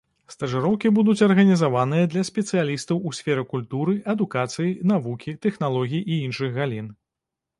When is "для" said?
2.13-2.23